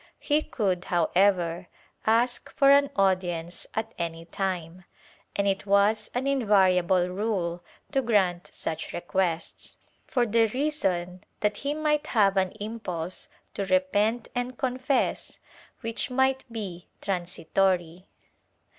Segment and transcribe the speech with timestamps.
[0.17, 1.67] He could, however,
[2.07, 4.85] ask for an audience at any time,
[5.35, 9.77] and it was an invariable rule to grant such requests,
[10.07, 15.37] for the reason that he might have an impulse to repent and confess
[15.81, 18.07] which might be transitory.